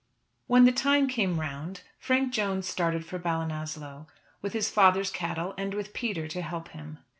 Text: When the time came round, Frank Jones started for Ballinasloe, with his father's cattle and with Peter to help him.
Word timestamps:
When 0.47 0.65
the 0.65 0.71
time 0.71 1.07
came 1.07 1.39
round, 1.39 1.81
Frank 1.99 2.33
Jones 2.33 2.67
started 2.67 3.05
for 3.05 3.19
Ballinasloe, 3.19 4.07
with 4.41 4.53
his 4.53 4.67
father's 4.67 5.11
cattle 5.11 5.53
and 5.59 5.75
with 5.75 5.93
Peter 5.93 6.27
to 6.27 6.41
help 6.41 6.69
him. 6.69 6.97